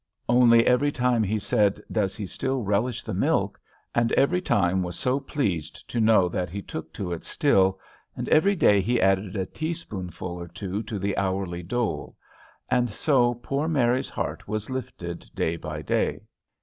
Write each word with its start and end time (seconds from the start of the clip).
Only 0.27 0.65
every 0.65 0.91
time 0.91 1.21
he 1.21 1.37
said, 1.37 1.79
"Does 1.91 2.15
he 2.15 2.25
still 2.25 2.63
relish 2.63 3.03
the 3.03 3.13
milk?" 3.13 3.59
and 3.93 4.11
every 4.13 4.41
time 4.41 4.81
was 4.81 4.97
so 4.97 5.19
pleased 5.19 5.87
to 5.91 6.01
know 6.01 6.27
that 6.27 6.49
he 6.49 6.59
took 6.63 6.91
to 6.93 7.11
it 7.13 7.23
still, 7.23 7.79
and 8.15 8.27
every 8.29 8.55
day 8.55 8.81
he 8.81 8.99
added 8.99 9.35
a 9.35 9.45
teaspoonful 9.45 10.39
or 10.41 10.47
two 10.47 10.81
to 10.81 10.97
the 10.97 11.15
hourly 11.17 11.61
dole, 11.61 12.17
and 12.67 12.89
so 12.89 13.35
poor 13.35 13.67
Mary's 13.67 14.09
heart 14.09 14.47
was 14.47 14.71
lifted 14.71 15.29
day 15.35 15.55
by 15.55 15.83
day. 15.83 16.21